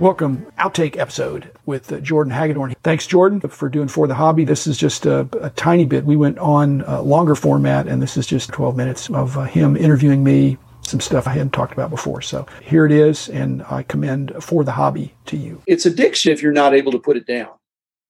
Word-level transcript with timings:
Welcome, 0.00 0.46
outtake 0.60 0.96
episode 0.96 1.50
with 1.66 1.90
uh, 1.90 1.98
Jordan 1.98 2.32
Hagedorn. 2.32 2.76
Thanks, 2.84 3.04
Jordan, 3.04 3.40
for 3.40 3.68
doing 3.68 3.88
For 3.88 4.06
the 4.06 4.14
Hobby. 4.14 4.44
This 4.44 4.68
is 4.68 4.78
just 4.78 5.06
a, 5.06 5.28
a 5.42 5.50
tiny 5.50 5.86
bit. 5.86 6.04
We 6.04 6.14
went 6.14 6.38
on 6.38 6.82
a 6.82 7.02
longer 7.02 7.34
format, 7.34 7.88
and 7.88 8.00
this 8.00 8.16
is 8.16 8.24
just 8.24 8.50
12 8.50 8.76
minutes 8.76 9.10
of 9.10 9.36
uh, 9.36 9.42
him 9.42 9.76
interviewing 9.76 10.22
me, 10.22 10.56
some 10.82 11.00
stuff 11.00 11.26
I 11.26 11.32
hadn't 11.32 11.52
talked 11.52 11.72
about 11.72 11.90
before. 11.90 12.22
So 12.22 12.46
here 12.62 12.86
it 12.86 12.92
is, 12.92 13.28
and 13.28 13.64
I 13.64 13.82
commend 13.82 14.32
For 14.40 14.62
the 14.62 14.70
Hobby 14.70 15.14
to 15.26 15.36
you. 15.36 15.60
It's 15.66 15.84
addiction 15.84 16.30
if 16.30 16.42
you're 16.42 16.52
not 16.52 16.74
able 16.74 16.92
to 16.92 17.00
put 17.00 17.16
it 17.16 17.26
down. 17.26 17.50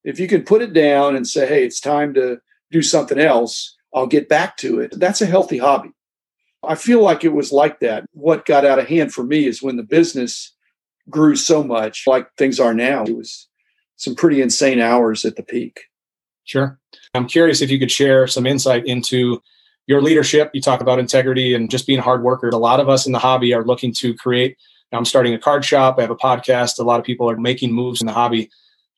If 0.05 0.21
you 0.21 0.29
can 0.29 0.43
put 0.43 0.61
it 0.61 0.75
down 0.75 1.17
and 1.17 1.27
say, 1.27 1.47
hey, 1.47 1.65
it's 1.65 1.81
time 1.81 2.13
to 2.13 2.39
do 2.71 2.83
something 2.83 3.19
else, 3.19 3.79
I'll 3.95 4.07
get 4.07 4.29
back 4.29 4.59
to 4.59 4.81
it, 4.81 4.93
that's 5.01 5.23
a 5.23 5.27
healthy 5.27 5.57
hobby. 5.57 5.93
I 6.63 6.75
feel 6.75 7.01
like 7.01 7.25
it 7.25 7.33
was 7.33 7.51
like 7.51 7.81
that. 7.81 8.05
What 8.13 8.45
got 8.45 8.67
out 8.67 8.79
of 8.79 8.89
hand 8.89 9.15
for 9.15 9.25
me 9.25 9.47
is 9.47 9.63
when 9.63 9.77
the 9.77 9.83
business 9.83 10.53
grew 11.11 11.37
so 11.37 11.63
much 11.63 12.05
like 12.07 12.29
things 12.37 12.61
are 12.61 12.75
now. 12.75 13.05
It 13.05 13.17
was 13.17 13.49
some 13.97 14.15
pretty 14.15 14.41
insane 14.41 14.81
hours 14.81 15.25
at 15.25 15.37
the 15.37 15.43
peak. 15.43 15.81
Sure. 16.45 16.79
I'm 17.15 17.27
curious 17.27 17.61
if 17.61 17.71
you 17.71 17.79
could 17.79 17.91
share 17.91 18.27
some 18.27 18.47
insight 18.47 18.87
into 18.87 19.43
your 19.87 20.01
leadership. 20.01 20.51
You 20.55 20.61
talk 20.61 20.81
about 20.81 20.99
integrity 20.99 21.55
and 21.55 21.71
just 21.71 21.87
being 21.87 21.99
a 21.99 22.03
hard 22.03 22.23
worker. 22.23 22.49
A 22.49 22.57
lot 22.57 22.81
of 22.81 22.89
us 22.89 23.07
in 23.07 23.13
the 23.13 23.19
hobby 23.19 23.53
are 23.53 23.65
looking 23.65 23.93
to 23.95 24.15
create. 24.15 24.57
I'm 24.93 25.05
starting 25.05 25.35
a 25.35 25.39
card 25.39 25.65
shop. 25.65 25.97
I 25.99 26.03
have 26.03 26.11
a 26.11 26.17
podcast. 26.17 26.79
A 26.79 26.83
lot 26.85 27.01
of 27.01 27.05
people 27.05 27.29
are 27.29 27.37
making 27.37 27.73
moves 27.73 28.01
in 28.01 28.07
the 28.07 28.13
hobby. 28.13 28.51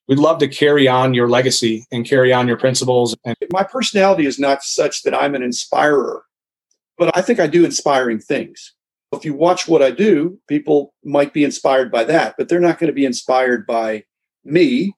We'd 0.07 0.19
love 0.19 0.39
to 0.39 0.49
carry 0.49 0.89
on 0.89 1.15
your 1.15 1.29
legacy 1.29 1.87
and 1.93 2.05
carry 2.05 2.33
on 2.33 2.49
your 2.49 2.57
principles. 2.57 3.17
And 3.25 3.37
my 3.53 3.63
personality 3.63 4.27
is 4.27 4.39
not 4.39 4.63
such 4.63 5.03
that 5.05 5.15
I'm 5.15 5.35
an 5.35 5.43
inspirer, 5.43 6.25
but 6.99 7.17
I 7.17 7.23
think 7.23 7.41
I 7.41 7.47
do 7.47 7.65
inspiring 7.65 8.19
things. 8.19 8.75
If 9.13 9.25
you 9.25 9.35
watch 9.35 9.67
what 9.67 9.83
I 9.83 9.91
do, 9.91 10.39
people 10.47 10.95
might 11.05 11.33
be 11.33 11.45
inspired 11.45 11.91
by 11.91 12.05
that, 12.05 12.37
but 12.39 12.49
they're 12.49 12.61
not 12.61 12.79
going 12.79 12.89
to 12.89 12.95
be 12.95 13.05
inspired 13.05 13.67
by 13.67 14.05
me 14.45 14.95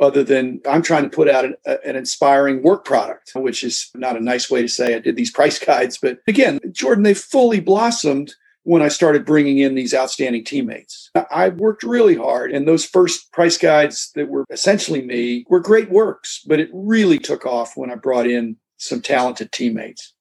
other 0.00 0.24
than 0.24 0.60
I'm 0.68 0.82
trying 0.82 1.04
to 1.04 1.08
put 1.08 1.28
out 1.28 1.44
an, 1.44 1.54
an, 1.64 1.94
inspiring 1.96 2.62
work 2.62 2.84
product, 2.84 3.30
which 3.36 3.62
is 3.62 3.90
not 3.94 4.16
a 4.16 4.20
nice 4.20 4.50
way 4.50 4.60
to 4.60 4.68
say 4.68 4.94
I 4.94 4.98
did 4.98 5.16
these 5.16 5.30
price 5.34 5.58
guides. 5.58 5.98
But 5.98 6.18
again, 6.26 6.60
Jordan, 6.72 7.04
they 7.04 7.14
fully 7.14 7.60
blossomed 7.60 8.34
when 8.64 8.82
I 8.82 8.88
started 8.88 9.26
bringing 9.26 9.58
in 9.58 9.74
these 9.74 9.94
outstanding 9.94 10.42
teammates. 10.42 11.10
I 11.30 11.50
worked 11.50 11.82
really 11.82 12.16
hard, 12.16 12.50
and 12.50 12.66
those 12.66 12.84
first 12.84 13.30
price 13.30 13.58
guides 13.58 14.10
that 14.14 14.28
were 14.28 14.46
essentially 14.50 15.02
me 15.02 15.44
were 15.48 15.60
great 15.60 15.90
works, 15.90 16.42
but 16.46 16.60
it 16.60 16.70
really 16.72 17.18
took 17.18 17.44
off 17.44 17.76
when 17.76 17.90
I 17.90 17.94
brought 17.94 18.26
in 18.26 18.56
some 18.78 19.02
talented 19.02 19.52
teammates. 19.52 20.13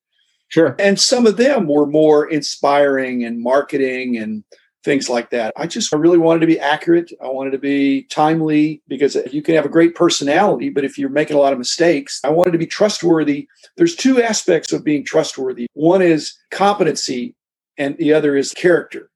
Sure. 0.54 0.76
And 0.78 1.00
some 1.00 1.26
of 1.26 1.38
them 1.38 1.68
were 1.68 1.88
more 1.88 2.30
inspiring 2.30 3.24
and 3.24 3.42
marketing 3.42 4.18
and 4.18 4.44
things 4.84 5.10
like 5.10 5.32
that. 5.32 5.52
I 5.58 5.66
just 5.66 5.92
I 5.92 5.98
really 5.98 6.20
wanted 6.20 6.42
to 6.42 6.46
be 6.46 6.60
accurate. 6.60 7.12
I 7.24 7.30
wanted 7.30 7.54
to 7.54 7.58
be 7.58 8.04
timely 8.04 8.80
because 8.88 9.18
you 9.32 9.42
can 9.42 9.56
have 9.56 9.66
a 9.66 9.70
great 9.70 9.96
personality, 9.96 10.70
but 10.70 10.86
if 10.86 10.96
you're 10.96 11.10
making 11.10 11.38
a 11.38 11.40
lot 11.40 11.54
of 11.54 11.58
mistakes, 11.58 12.22
I 12.24 12.30
wanted 12.30 12.52
to 12.52 12.60
be 12.60 12.68
trustworthy. 12.68 13.48
There's 13.78 13.96
two 13.96 14.22
aspects 14.22 14.72
of 14.72 14.84
being 14.84 15.04
trustworthy. 15.04 15.66
One 15.74 16.04
is 16.04 16.38
competency 16.52 17.36
and 17.80 17.98
the 17.98 18.14
other 18.14 18.38
is 18.38 18.54
character. 18.54 19.10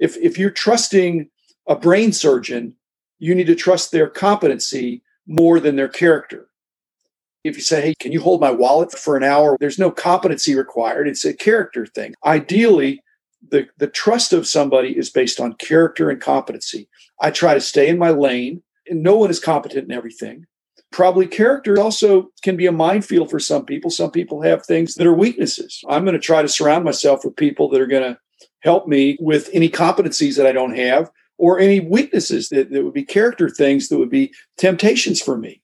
If 0.00 0.16
if 0.16 0.36
you're 0.36 0.50
trusting 0.50 1.30
a 1.68 1.76
brain 1.76 2.10
surgeon, 2.12 2.74
you 3.20 3.36
need 3.36 3.46
to 3.46 3.54
trust 3.54 3.92
their 3.92 4.08
competency 4.08 5.04
more 5.24 5.60
than 5.60 5.76
their 5.76 5.88
character. 5.88 6.48
If 7.44 7.56
you 7.56 7.62
say, 7.62 7.82
hey, 7.82 7.94
can 8.00 8.10
you 8.10 8.22
hold 8.22 8.40
my 8.40 8.50
wallet 8.50 8.90
for 8.92 9.16
an 9.16 9.22
hour? 9.22 9.58
There's 9.60 9.78
no 9.78 9.90
competency 9.90 10.54
required. 10.54 11.06
It's 11.06 11.26
a 11.26 11.34
character 11.34 11.84
thing. 11.84 12.14
Ideally, 12.24 13.02
the, 13.50 13.68
the 13.76 13.86
trust 13.86 14.32
of 14.32 14.46
somebody 14.46 14.96
is 14.96 15.10
based 15.10 15.38
on 15.38 15.52
character 15.54 16.08
and 16.08 16.20
competency. 16.20 16.88
I 17.20 17.30
try 17.30 17.52
to 17.52 17.60
stay 17.60 17.88
in 17.88 17.98
my 17.98 18.10
lane, 18.10 18.62
and 18.88 19.02
no 19.02 19.16
one 19.16 19.30
is 19.30 19.38
competent 19.38 19.84
in 19.84 19.92
everything. 19.92 20.46
Probably 20.90 21.26
character 21.26 21.78
also 21.78 22.30
can 22.42 22.56
be 22.56 22.66
a 22.66 22.72
minefield 22.72 23.30
for 23.30 23.40
some 23.40 23.66
people. 23.66 23.90
Some 23.90 24.10
people 24.10 24.40
have 24.40 24.64
things 24.64 24.94
that 24.94 25.06
are 25.06 25.12
weaknesses. 25.12 25.82
I'm 25.88 26.04
going 26.04 26.14
to 26.14 26.20
try 26.20 26.40
to 26.40 26.48
surround 26.48 26.84
myself 26.84 27.24
with 27.24 27.36
people 27.36 27.68
that 27.70 27.80
are 27.80 27.86
going 27.86 28.14
to 28.14 28.18
help 28.60 28.88
me 28.88 29.18
with 29.20 29.50
any 29.52 29.68
competencies 29.68 30.36
that 30.36 30.46
I 30.46 30.52
don't 30.52 30.76
have 30.76 31.10
or 31.36 31.58
any 31.58 31.80
weaknesses 31.80 32.48
that, 32.50 32.70
that 32.70 32.84
would 32.84 32.94
be 32.94 33.04
character 33.04 33.50
things 33.50 33.88
that 33.88 33.98
would 33.98 34.08
be 34.08 34.32
temptations 34.56 35.20
for 35.20 35.36
me. 35.36 35.60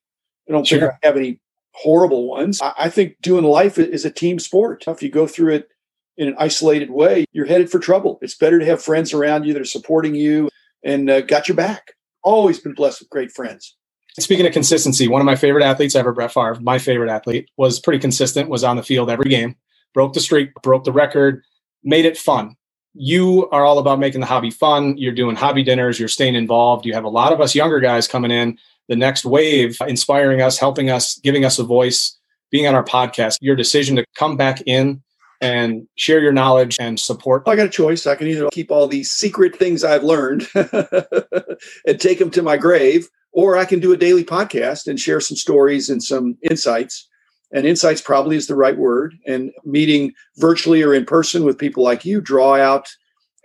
I 0.49 0.53
don't 0.53 0.67
sure. 0.67 0.81
think 0.81 0.93
I 1.03 1.07
have 1.07 1.17
any 1.17 1.41
horrible 1.81 2.29
ones. 2.29 2.61
I, 2.61 2.73
I 2.79 2.89
think 2.89 3.17
doing 3.23 3.45
life 3.45 3.79
is 3.79 4.05
a 4.05 4.11
team 4.11 4.39
sport. 4.39 4.85
If 4.87 5.03
you 5.03 5.11
go 5.11 5.27
through 5.27 5.55
it 5.55 5.69
in 6.17 6.29
an 6.29 6.35
isolated 6.39 6.91
way, 6.91 7.25
you're 7.33 7.47
headed 7.47 7.71
for 7.71 7.79
trouble. 7.79 8.19
It's 8.23 8.37
better 8.37 8.59
to 8.59 8.65
have 8.67 8.83
friends 8.83 9.13
around 9.13 9.45
you 9.45 9.53
that 9.55 9.63
are 9.63 9.67
supporting 9.67 10.15
you 10.15 10.51
and 10.85 11.09
uh, 11.09 11.21
got 11.23 11.49
your 11.49 11.57
back. 11.57 11.93
Always 12.23 12.59
been 12.59 12.75
blessed 12.75 13.01
with 13.01 13.11
great 13.11 13.33
friends. 13.33 13.77
Speaking 14.19 14.47
of 14.47 14.53
consistency, 14.53 15.09
one 15.09 15.23
of 15.23 15.25
my 15.25 15.37
favorite 15.37 15.65
athletes 15.65 15.95
ever, 15.95 16.13
Brett 16.13 16.33
Favre, 16.33 16.59
my 16.61 16.79
favorite 16.79 17.11
athlete, 17.11 17.49
was 17.57 17.81
pretty 17.81 18.01
consistent, 18.01 18.51
was 18.51 18.65
on 18.65 18.77
the 18.77 18.83
field 18.83 19.09
every 19.09 19.31
game, 19.31 19.55
broke 19.95 20.13
the 20.13 20.21
streak, 20.21 20.51
broke 20.63 20.85
the 20.85 20.93
record, 20.93 21.43
made 21.85 22.05
it 22.05 22.19
fun. 22.19 22.57
You 22.93 23.49
are 23.51 23.65
all 23.65 23.79
about 23.79 24.01
making 24.01 24.21
the 24.21 24.27
hobby 24.27 24.51
fun. 24.51 24.99
You're 24.99 25.15
doing 25.15 25.37
hobby 25.37 25.63
dinners, 25.63 25.99
you're 25.99 26.09
staying 26.09 26.35
involved. 26.35 26.85
You 26.85 26.93
have 26.93 27.05
a 27.05 27.09
lot 27.09 27.33
of 27.33 27.41
us 27.41 27.55
younger 27.55 27.79
guys 27.79 28.09
coming 28.09 28.33
in 28.33 28.59
the 28.91 28.97
next 28.97 29.25
wave, 29.25 29.79
inspiring 29.87 30.43
us, 30.43 30.59
helping 30.59 30.91
us, 30.91 31.19
giving 31.21 31.45
us 31.45 31.61
a 31.61 31.65
voice, 31.65 32.19
being 32.51 32.67
on 32.67 32.75
our 32.75 32.85
podcast. 32.85 33.39
Your 33.41 33.55
decision 33.55 33.95
to 33.97 34.05
come 34.17 34.37
back 34.37 34.61
in 34.67 35.01
and 35.41 35.87
share 35.95 36.21
your 36.21 36.33
knowledge 36.33 36.77
and 36.81 36.99
support. 36.99 37.45
I 37.47 37.55
got 37.55 37.67
a 37.67 37.71
choice. 37.71 38.07
I 38.07 38.17
can 38.17 38.27
either 38.27 38.49
keep 38.53 38.73
all 38.73 38.89
these 38.89 39.09
secret 39.09 39.57
things 39.57 39.85
I've 39.85 40.03
learned 40.03 40.49
and 40.55 42.01
take 42.01 42.19
them 42.19 42.33
to 42.33 42.43
my 42.43 42.57
grave, 42.57 43.09
or 43.33 43.57
I 43.57 43.65
can 43.65 43.79
do 43.79 43.93
a 43.93 43.97
daily 43.97 44.25
podcast 44.25 44.89
and 44.89 44.99
share 44.99 45.21
some 45.21 45.37
stories 45.37 45.89
and 45.89 46.03
some 46.03 46.37
insights. 46.43 47.09
And 47.53 47.67
insights 47.67 48.01
probably 48.01 48.37
is 48.37 48.49
the 48.49 48.57
right 48.57 48.77
word. 48.77 49.15
And 49.25 49.53
meeting 49.65 50.13
virtually 50.39 50.83
or 50.83 50.93
in 50.93 51.05
person 51.07 51.45
with 51.45 51.59
people 51.59 51.85
like 51.85 52.05
you 52.05 52.21
draw 52.21 52.57
out 52.57 52.89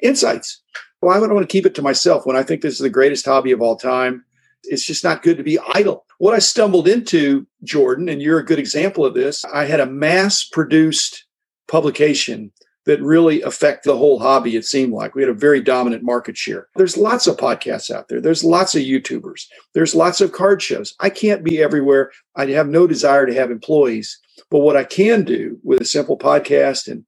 insights. 0.01 0.59
Why 1.01 1.19
would 1.19 1.29
I 1.29 1.33
want 1.33 1.47
to 1.47 1.51
keep 1.51 1.67
it 1.67 1.75
to 1.75 1.83
myself 1.83 2.25
when 2.25 2.35
I 2.35 2.41
think 2.41 2.61
this 2.61 2.73
is 2.73 2.79
the 2.79 2.89
greatest 2.89 3.25
hobby 3.25 3.51
of 3.51 3.61
all 3.61 3.75
time? 3.75 4.25
It's 4.67 4.85
just 4.85 5.03
not 5.03 5.23
good 5.23 5.37
to 5.37 5.43
be 5.43 5.59
idle. 5.73 6.05
What 6.17 6.33
I 6.33 6.39
stumbled 6.39 6.87
into, 6.87 7.45
Jordan, 7.63 8.09
and 8.09 8.21
you're 8.21 8.39
a 8.39 8.45
good 8.45 8.59
example 8.59 9.05
of 9.05 9.13
this, 9.13 9.43
I 9.45 9.65
had 9.65 9.79
a 9.79 9.85
mass 9.85 10.43
produced 10.43 11.25
publication 11.67 12.51
that 12.85 13.01
really 13.01 13.41
affect 13.41 13.83
the 13.83 13.97
whole 13.97 14.19
hobby, 14.19 14.55
it 14.55 14.65
seemed 14.65 14.93
like. 14.93 15.15
We 15.15 15.23
had 15.23 15.29
a 15.29 15.33
very 15.33 15.59
dominant 15.59 16.03
market 16.03 16.37
share. 16.37 16.67
There's 16.75 16.97
lots 16.97 17.25
of 17.25 17.37
podcasts 17.37 17.89
out 17.89 18.07
there. 18.07 18.21
There's 18.21 18.43
lots 18.43 18.75
of 18.75 18.83
YouTubers. 18.83 19.45
There's 19.73 19.95
lots 19.95 20.21
of 20.21 20.31
card 20.31 20.61
shows. 20.61 20.93
I 20.99 21.09
can't 21.09 21.43
be 21.43 21.61
everywhere. 21.61 22.11
I 22.35 22.45
have 22.47 22.67
no 22.67 22.85
desire 22.85 23.25
to 23.25 23.33
have 23.33 23.49
employees. 23.49 24.19
But 24.51 24.59
what 24.59 24.77
I 24.77 24.83
can 24.83 25.23
do 25.23 25.59
with 25.63 25.81
a 25.81 25.85
simple 25.85 26.17
podcast 26.17 26.87
and 26.87 27.05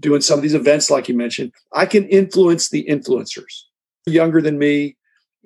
doing 0.00 0.20
some 0.20 0.38
of 0.38 0.42
these 0.42 0.54
events, 0.54 0.90
like 0.90 1.08
you 1.08 1.16
mentioned, 1.16 1.52
I 1.72 1.86
can 1.86 2.06
influence 2.08 2.68
the 2.68 2.84
influencers 2.84 3.62
younger 4.06 4.42
than 4.42 4.58
me, 4.58 4.96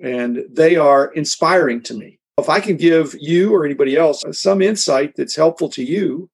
and 0.01 0.43
they 0.49 0.75
are 0.75 1.07
inspiring 1.13 1.81
to 1.83 1.93
me. 1.93 2.19
If 2.37 2.49
I 2.49 2.59
can 2.59 2.77
give 2.77 3.15
you 3.19 3.53
or 3.53 3.65
anybody 3.65 3.97
else 3.97 4.23
some 4.31 4.61
insight 4.61 5.15
that's 5.15 5.35
helpful 5.35 5.69
to 5.69 5.83
you, 5.83 6.29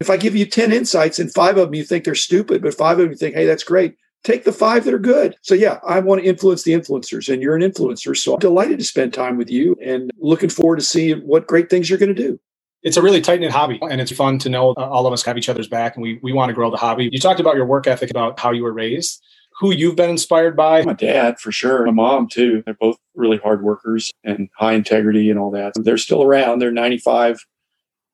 if 0.00 0.10
I 0.10 0.16
give 0.16 0.36
you 0.36 0.44
10 0.44 0.72
insights 0.72 1.18
and 1.18 1.32
five 1.32 1.56
of 1.56 1.68
them 1.68 1.74
you 1.74 1.84
think 1.84 2.04
they're 2.04 2.14
stupid, 2.14 2.62
but 2.62 2.74
five 2.74 2.98
of 2.98 3.04
them 3.04 3.10
you 3.10 3.16
think, 3.16 3.34
hey, 3.34 3.46
that's 3.46 3.64
great, 3.64 3.96
take 4.22 4.44
the 4.44 4.52
five 4.52 4.84
that 4.84 4.92
are 4.94 4.98
good. 4.98 5.36
So, 5.40 5.54
yeah, 5.54 5.78
I 5.86 6.00
want 6.00 6.22
to 6.22 6.28
influence 6.28 6.64
the 6.64 6.72
influencers, 6.72 7.32
and 7.32 7.40
you're 7.40 7.56
an 7.56 7.62
influencer. 7.62 8.16
So, 8.16 8.34
I'm 8.34 8.40
delighted 8.40 8.78
to 8.80 8.84
spend 8.84 9.14
time 9.14 9.38
with 9.38 9.50
you 9.50 9.76
and 9.82 10.10
looking 10.18 10.50
forward 10.50 10.76
to 10.76 10.82
seeing 10.82 11.20
what 11.20 11.46
great 11.46 11.70
things 11.70 11.88
you're 11.88 11.98
going 11.98 12.14
to 12.14 12.22
do 12.22 12.38
it's 12.84 12.98
a 12.98 13.02
really 13.02 13.20
tight 13.20 13.40
knit 13.40 13.50
hobby 13.50 13.80
and 13.90 14.00
it's 14.00 14.12
fun 14.12 14.38
to 14.38 14.48
know 14.48 14.74
all 14.74 15.06
of 15.06 15.12
us 15.12 15.22
have 15.22 15.38
each 15.38 15.48
other's 15.48 15.66
back 15.66 15.96
and 15.96 16.02
we, 16.02 16.20
we 16.22 16.32
want 16.32 16.50
to 16.50 16.52
grow 16.52 16.70
the 16.70 16.76
hobby. 16.76 17.08
You 17.10 17.18
talked 17.18 17.40
about 17.40 17.56
your 17.56 17.64
work 17.64 17.86
ethic, 17.86 18.10
about 18.10 18.38
how 18.38 18.52
you 18.52 18.62
were 18.62 18.72
raised 18.72 19.24
who 19.58 19.72
you've 19.72 19.96
been 19.96 20.10
inspired 20.10 20.56
by? 20.56 20.82
My 20.82 20.92
dad, 20.94 21.38
for 21.38 21.52
sure. 21.52 21.84
My 21.86 21.92
mom, 21.92 22.28
too. 22.28 22.62
They're 22.64 22.74
both 22.74 22.96
really 23.14 23.38
hard 23.38 23.62
workers 23.62 24.10
and 24.24 24.48
high 24.56 24.74
integrity 24.74 25.30
and 25.30 25.38
all 25.38 25.50
that. 25.52 25.72
They're 25.76 25.98
still 25.98 26.22
around. 26.22 26.58
They're 26.58 26.72
95, 26.72 27.44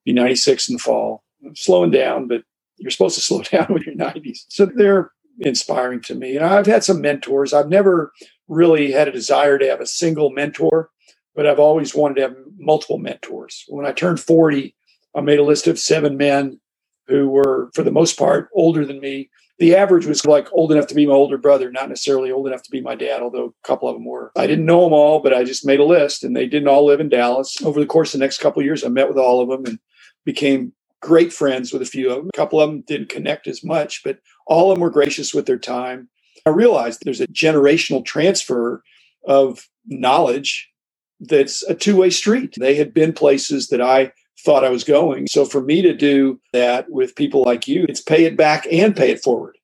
be 0.05 0.13
96 0.13 0.69
in 0.69 0.73
the 0.73 0.79
fall. 0.79 1.23
slowing 1.55 1.91
down, 1.91 2.27
but 2.27 2.43
you're 2.77 2.91
supposed 2.91 3.15
to 3.15 3.21
slow 3.21 3.41
down 3.41 3.67
when 3.67 3.83
you're 3.83 3.95
90s. 3.95 4.45
So 4.49 4.65
they're 4.65 5.11
inspiring 5.39 6.01
to 6.01 6.15
me. 6.15 6.35
And 6.35 6.45
I've 6.45 6.67
had 6.67 6.83
some 6.83 7.01
mentors. 7.01 7.53
I've 7.53 7.69
never 7.69 8.11
really 8.47 8.91
had 8.91 9.07
a 9.07 9.11
desire 9.11 9.57
to 9.57 9.67
have 9.67 9.81
a 9.81 9.85
single 9.85 10.29
mentor, 10.29 10.89
but 11.35 11.47
I've 11.47 11.59
always 11.59 11.95
wanted 11.95 12.15
to 12.15 12.21
have 12.21 12.35
multiple 12.57 12.97
mentors. 12.97 13.65
When 13.67 13.85
I 13.85 13.91
turned 13.91 14.19
40, 14.19 14.75
I 15.15 15.21
made 15.21 15.39
a 15.39 15.43
list 15.43 15.67
of 15.67 15.79
seven 15.79 16.17
men 16.17 16.59
who 17.07 17.29
were, 17.29 17.71
for 17.73 17.83
the 17.83 17.91
most 17.91 18.17
part, 18.17 18.49
older 18.53 18.85
than 18.85 18.99
me 18.99 19.29
the 19.61 19.75
average 19.75 20.07
was 20.07 20.25
like 20.25 20.51
old 20.53 20.71
enough 20.71 20.87
to 20.87 20.95
be 20.95 21.05
my 21.05 21.13
older 21.13 21.37
brother, 21.37 21.69
not 21.69 21.87
necessarily 21.87 22.31
old 22.31 22.47
enough 22.47 22.63
to 22.63 22.71
be 22.71 22.81
my 22.81 22.95
dad, 22.95 23.21
although 23.21 23.45
a 23.45 23.67
couple 23.67 23.87
of 23.87 23.93
them 23.93 24.05
were. 24.05 24.31
I 24.35 24.47
didn't 24.47 24.65
know 24.65 24.83
them 24.83 24.91
all, 24.91 25.19
but 25.19 25.35
I 25.35 25.43
just 25.43 25.67
made 25.67 25.79
a 25.79 25.83
list 25.83 26.23
and 26.23 26.35
they 26.35 26.47
didn't 26.47 26.67
all 26.67 26.83
live 26.83 26.99
in 26.99 27.09
Dallas. 27.09 27.61
Over 27.63 27.79
the 27.79 27.85
course 27.85 28.11
of 28.11 28.19
the 28.19 28.25
next 28.25 28.39
couple 28.39 28.59
of 28.59 28.65
years, 28.65 28.83
I 28.83 28.87
met 28.87 29.07
with 29.07 29.19
all 29.19 29.39
of 29.39 29.49
them 29.49 29.67
and 29.67 29.79
became 30.25 30.73
great 30.99 31.31
friends 31.31 31.71
with 31.71 31.83
a 31.83 31.85
few 31.85 32.09
of 32.09 32.17
them. 32.17 32.29
A 32.33 32.37
couple 32.37 32.59
of 32.59 32.71
them 32.71 32.81
didn't 32.87 33.09
connect 33.09 33.45
as 33.45 33.63
much, 33.63 34.01
but 34.03 34.17
all 34.47 34.71
of 34.71 34.75
them 34.75 34.81
were 34.81 34.89
gracious 34.89 35.31
with 35.31 35.45
their 35.45 35.59
time. 35.59 36.09
I 36.47 36.49
realized 36.49 37.01
there's 37.05 37.21
a 37.21 37.27
generational 37.27 38.03
transfer 38.03 38.81
of 39.27 39.69
knowledge 39.85 40.71
that's 41.19 41.61
a 41.69 41.75
two 41.75 41.97
way 41.97 42.09
street. 42.09 42.55
They 42.57 42.73
had 42.73 42.95
been 42.95 43.13
places 43.13 43.67
that 43.67 43.79
I 43.79 44.11
thought 44.39 44.63
I 44.63 44.69
was 44.69 44.83
going. 44.83 45.27
So 45.27 45.45
for 45.45 45.61
me 45.61 45.81
to 45.81 45.93
do 45.93 46.39
that 46.53 46.89
with 46.89 47.15
people 47.15 47.43
like 47.43 47.67
you, 47.67 47.85
it's 47.87 48.01
pay 48.01 48.25
it 48.25 48.35
back 48.35 48.67
and 48.71 48.95
pay 48.95 49.11
it 49.11 49.21
forward. 49.21 49.57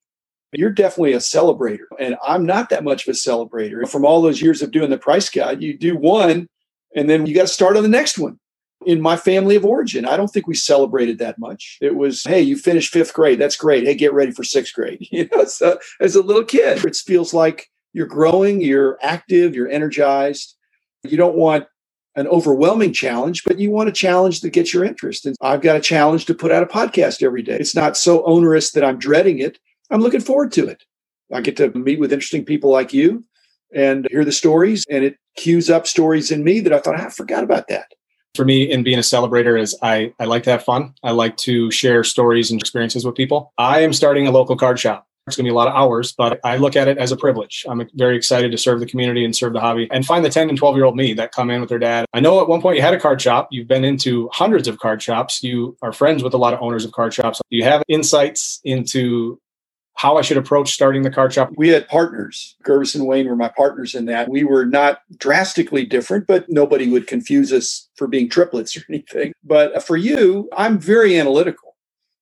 You're 0.53 0.71
definitely 0.71 1.13
a 1.13 1.17
celebrator, 1.17 1.87
and 1.99 2.15
I'm 2.25 2.45
not 2.45 2.69
that 2.69 2.83
much 2.83 3.05
of 3.05 3.11
a 3.11 3.17
celebrator. 3.17 3.87
From 3.87 4.05
all 4.05 4.21
those 4.21 4.41
years 4.41 4.61
of 4.61 4.71
doing 4.71 4.89
the 4.89 4.97
price 4.97 5.29
guide, 5.29 5.61
you 5.61 5.77
do 5.77 5.97
one, 5.97 6.47
and 6.95 7.09
then 7.09 7.25
you 7.25 7.35
got 7.35 7.41
to 7.41 7.47
start 7.47 7.75
on 7.75 7.83
the 7.83 7.89
next 7.89 8.17
one. 8.17 8.39
In 8.85 9.01
my 9.01 9.17
family 9.17 9.57
of 9.57 9.65
origin, 9.65 10.05
I 10.05 10.15
don't 10.15 10.29
think 10.29 10.47
we 10.47 10.55
celebrated 10.55 11.17
that 11.19 11.37
much. 11.37 11.77
It 11.81 11.95
was, 11.95 12.23
hey, 12.23 12.41
you 12.41 12.55
finished 12.55 12.93
fifth 12.93 13.13
grade. 13.13 13.39
That's 13.39 13.57
great. 13.57 13.83
Hey, 13.83 13.95
get 13.95 14.13
ready 14.13 14.31
for 14.31 14.43
sixth 14.43 14.73
grade. 14.73 15.05
You 15.11 15.27
know, 15.33 15.43
so 15.45 15.79
as 15.99 16.15
a 16.15 16.21
little 16.21 16.45
kid, 16.45 16.85
it 16.85 16.95
feels 16.95 17.33
like 17.33 17.69
you're 17.91 18.07
growing, 18.07 18.61
you're 18.61 18.97
active, 19.01 19.53
you're 19.53 19.69
energized. 19.69 20.55
You 21.03 21.17
don't 21.17 21.35
want 21.35 21.65
an 22.17 22.27
overwhelming 22.27 22.91
challenge, 22.91 23.43
but 23.45 23.59
you 23.59 23.69
want 23.69 23.87
a 23.87 23.93
challenge 23.93 24.41
that 24.41 24.49
gets 24.49 24.73
your 24.73 24.83
interest. 24.83 25.25
And 25.25 25.35
I've 25.39 25.61
got 25.61 25.77
a 25.77 25.81
challenge 25.81 26.25
to 26.25 26.33
put 26.33 26.51
out 26.51 26.63
a 26.63 26.65
podcast 26.65 27.23
every 27.23 27.43
day. 27.43 27.57
It's 27.57 27.75
not 27.75 27.95
so 27.95 28.23
onerous 28.25 28.71
that 28.71 28.83
I'm 28.83 28.97
dreading 28.97 29.39
it. 29.39 29.59
I'm 29.91 30.01
looking 30.01 30.19
forward 30.19 30.51
to 30.53 30.67
it. 30.67 30.83
I 31.31 31.41
get 31.41 31.55
to 31.57 31.69
meet 31.69 31.99
with 31.99 32.11
interesting 32.11 32.43
people 32.43 32.71
like 32.71 32.91
you 32.91 33.23
and 33.73 34.07
hear 34.09 34.25
the 34.25 34.31
stories, 34.31 34.85
and 34.89 35.03
it 35.03 35.17
cues 35.35 35.69
up 35.69 35.85
stories 35.85 36.31
in 36.31 36.43
me 36.43 36.59
that 36.61 36.73
I 36.73 36.79
thought, 36.79 36.99
ah, 36.99 37.05
I 37.05 37.09
forgot 37.09 37.43
about 37.43 37.67
that. 37.67 37.91
For 38.33 38.45
me, 38.45 38.63
in 38.63 38.83
being 38.83 38.97
a 38.97 39.01
celebrator, 39.01 39.59
is 39.59 39.75
I, 39.81 40.13
I 40.19 40.25
like 40.25 40.43
to 40.43 40.51
have 40.51 40.63
fun. 40.63 40.93
I 41.03 41.11
like 41.11 41.37
to 41.37 41.69
share 41.71 42.03
stories 42.03 42.51
and 42.51 42.59
experiences 42.59 43.05
with 43.05 43.15
people. 43.15 43.53
I 43.57 43.81
am 43.81 43.93
starting 43.93 44.27
a 44.27 44.31
local 44.31 44.55
card 44.55 44.79
shop. 44.79 45.06
It's 45.27 45.35
going 45.35 45.45
to 45.45 45.49
be 45.49 45.53
a 45.53 45.55
lot 45.55 45.67
of 45.67 45.75
hours, 45.75 46.13
but 46.13 46.39
I 46.43 46.55
look 46.57 46.75
at 46.75 46.87
it 46.87 46.97
as 46.97 47.11
a 47.11 47.17
privilege. 47.17 47.65
I'm 47.69 47.87
very 47.95 48.15
excited 48.15 48.51
to 48.51 48.57
serve 48.57 48.79
the 48.79 48.85
community 48.85 49.25
and 49.25 49.35
serve 49.35 49.53
the 49.53 49.59
hobby 49.59 49.87
and 49.91 50.05
find 50.05 50.23
the 50.23 50.29
10 50.29 50.49
and 50.49 50.57
12 50.57 50.75
year 50.75 50.85
old 50.85 50.95
me 50.95 51.13
that 51.13 51.33
come 51.33 51.49
in 51.49 51.59
with 51.59 51.69
their 51.69 51.79
dad. 51.79 52.05
I 52.13 52.19
know 52.21 52.41
at 52.41 52.47
one 52.47 52.61
point 52.61 52.77
you 52.77 52.81
had 52.81 52.93
a 52.93 52.99
card 52.99 53.21
shop. 53.21 53.49
You've 53.51 53.67
been 53.67 53.83
into 53.83 54.29
hundreds 54.31 54.67
of 54.67 54.79
card 54.79 55.01
shops. 55.01 55.43
You 55.43 55.75
are 55.81 55.91
friends 55.91 56.23
with 56.23 56.33
a 56.33 56.37
lot 56.37 56.53
of 56.53 56.61
owners 56.61 56.85
of 56.85 56.93
card 56.93 57.13
shops. 57.13 57.41
You 57.49 57.63
have 57.63 57.83
insights 57.89 58.61
into 58.63 59.39
how 59.97 60.15
I 60.15 60.21
should 60.21 60.37
approach 60.37 60.73
starting 60.73 61.01
the 61.01 61.09
card 61.09 61.33
shop? 61.33 61.49
We 61.57 61.69
had 61.69 61.87
partners. 61.87 62.55
Gervis 62.63 62.95
and 62.95 63.07
Wayne 63.07 63.27
were 63.27 63.35
my 63.35 63.49
partners 63.49 63.95
in 63.95 64.05
that. 64.05 64.29
We 64.29 64.43
were 64.43 64.63
not 64.63 64.99
drastically 65.17 65.85
different, 65.85 66.27
but 66.27 66.45
nobody 66.47 66.87
would 66.87 67.07
confuse 67.07 67.51
us 67.51 67.89
for 67.95 68.07
being 68.07 68.29
triplets 68.29 68.77
or 68.77 68.83
anything. 68.89 69.33
But 69.43 69.83
for 69.83 69.97
you, 69.97 70.49
I'm 70.55 70.77
very 70.77 71.19
analytical. 71.19 71.66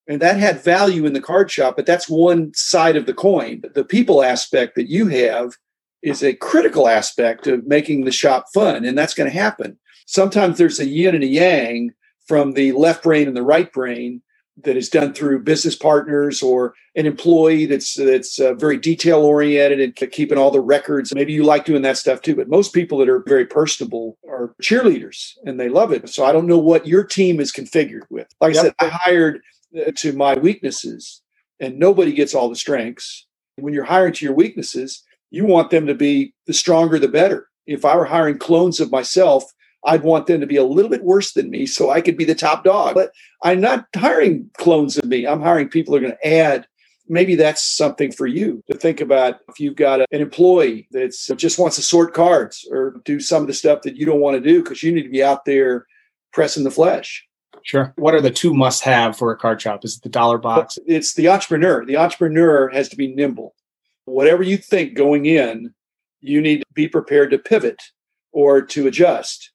And 0.08 0.22
that 0.22 0.38
had 0.38 0.62
value 0.62 1.04
in 1.04 1.12
the 1.12 1.20
card 1.20 1.50
shop, 1.50 1.74
but 1.76 1.86
that's 1.86 2.08
one 2.08 2.52
side 2.54 2.96
of 2.96 3.06
the 3.06 3.14
coin. 3.14 3.62
The 3.74 3.84
people 3.84 4.22
aspect 4.22 4.76
that 4.76 4.88
you 4.88 5.08
have 5.08 5.54
is 6.02 6.22
a 6.22 6.34
critical 6.34 6.88
aspect 6.88 7.46
of 7.46 7.66
making 7.66 8.04
the 8.04 8.12
shop 8.12 8.46
fun, 8.54 8.84
and 8.84 8.96
that's 8.96 9.14
going 9.14 9.30
to 9.30 9.36
happen. 9.36 9.78
Sometimes 10.06 10.58
there's 10.58 10.78
a 10.78 10.86
yin 10.86 11.16
and 11.16 11.24
a 11.24 11.26
yang 11.26 11.92
from 12.28 12.52
the 12.52 12.72
left 12.72 13.02
brain 13.02 13.26
and 13.26 13.36
the 13.36 13.42
right 13.42 13.72
brain 13.72 14.22
that 14.64 14.76
is 14.76 14.88
done 14.88 15.12
through 15.12 15.42
business 15.42 15.76
partners 15.76 16.42
or 16.42 16.74
an 16.94 17.04
employee 17.04 17.66
that's 17.66 17.94
that's 17.94 18.38
uh, 18.38 18.54
very 18.54 18.78
detail 18.78 19.20
oriented 19.20 19.80
and 19.80 20.12
keeping 20.12 20.38
all 20.38 20.50
the 20.50 20.60
records. 20.60 21.14
Maybe 21.14 21.32
you 21.34 21.44
like 21.44 21.66
doing 21.66 21.82
that 21.82 21.98
stuff 21.98 22.22
too, 22.22 22.34
but 22.34 22.48
most 22.48 22.72
people 22.72 22.98
that 22.98 23.08
are 23.08 23.22
very 23.26 23.44
personable 23.44 24.16
are 24.28 24.54
cheerleaders 24.62 25.32
and 25.44 25.60
they 25.60 25.68
love 25.68 25.92
it. 25.92 26.08
So 26.08 26.24
I 26.24 26.32
don't 26.32 26.46
know 26.46 26.58
what 26.58 26.86
your 26.86 27.04
team 27.04 27.38
is 27.38 27.52
configured 27.52 28.06
with. 28.08 28.28
Like 28.40 28.54
yep. 28.54 28.60
I 28.60 28.64
said, 28.64 28.74
I 28.80 28.88
hired 28.88 29.42
Uh, 29.74 29.90
to 29.96 30.12
my 30.12 30.34
weaknesses 30.34 31.22
and 31.58 31.78
nobody 31.78 32.12
gets 32.12 32.34
all 32.34 32.48
the 32.48 32.56
strengths. 32.56 33.26
When 33.56 33.74
you're 33.74 33.84
hiring 33.84 34.12
to 34.14 34.24
your 34.24 34.34
weaknesses, 34.34 35.02
you 35.30 35.44
want 35.44 35.70
them 35.70 35.86
to 35.86 35.94
be 35.94 36.34
the 36.46 36.52
stronger, 36.52 36.98
the 36.98 37.08
better. 37.08 37.48
If 37.66 37.84
I 37.84 37.96
were 37.96 38.04
hiring 38.04 38.38
clones 38.38 38.78
of 38.78 38.92
myself, 38.92 39.44
I'd 39.84 40.02
want 40.02 40.26
them 40.26 40.40
to 40.40 40.46
be 40.46 40.56
a 40.56 40.64
little 40.64 40.90
bit 40.90 41.02
worse 41.02 41.32
than 41.32 41.50
me 41.50 41.66
so 41.66 41.90
I 41.90 42.00
could 42.00 42.16
be 42.16 42.24
the 42.24 42.34
top 42.34 42.64
dog. 42.64 42.94
But 42.94 43.10
I'm 43.42 43.60
not 43.60 43.86
hiring 43.96 44.50
clones 44.56 44.98
of 44.98 45.04
me. 45.04 45.26
I'm 45.26 45.42
hiring 45.42 45.68
people 45.68 45.92
who 45.92 45.98
are 45.98 46.08
going 46.08 46.16
to 46.20 46.26
add. 46.28 46.66
Maybe 47.08 47.34
that's 47.34 47.62
something 47.62 48.12
for 48.12 48.26
you 48.26 48.62
to 48.70 48.76
think 48.76 49.00
about 49.00 49.40
if 49.48 49.58
you've 49.58 49.76
got 49.76 50.00
an 50.00 50.06
employee 50.20 50.86
that 50.92 51.14
uh, 51.30 51.34
just 51.34 51.58
wants 51.58 51.76
to 51.76 51.82
sort 51.82 52.14
cards 52.14 52.66
or 52.70 53.00
do 53.04 53.20
some 53.20 53.42
of 53.42 53.48
the 53.48 53.54
stuff 53.54 53.82
that 53.82 53.96
you 53.96 54.06
don't 54.06 54.20
want 54.20 54.36
to 54.36 54.48
do 54.48 54.62
because 54.62 54.82
you 54.82 54.92
need 54.92 55.04
to 55.04 55.08
be 55.08 55.22
out 55.22 55.44
there 55.44 55.86
pressing 56.32 56.64
the 56.64 56.70
flesh. 56.70 57.26
Sure. 57.66 57.92
What 57.96 58.14
are 58.14 58.20
the 58.20 58.30
two 58.30 58.54
must 58.54 58.84
have 58.84 59.18
for 59.18 59.32
a 59.32 59.36
card 59.36 59.60
shop? 59.60 59.84
Is 59.84 59.96
it 59.96 60.04
the 60.04 60.08
dollar 60.08 60.38
box? 60.38 60.78
It's 60.86 61.14
the 61.14 61.26
entrepreneur. 61.26 61.84
The 61.84 61.96
entrepreneur 61.96 62.68
has 62.68 62.88
to 62.90 62.96
be 62.96 63.12
nimble. 63.12 63.56
Whatever 64.04 64.44
you 64.44 64.56
think 64.56 64.94
going 64.94 65.26
in, 65.26 65.74
you 66.20 66.40
need 66.40 66.58
to 66.58 66.66
be 66.74 66.86
prepared 66.86 67.32
to 67.32 67.38
pivot 67.38 67.82
or 68.30 68.62
to 68.62 68.86
adjust. 68.86 69.50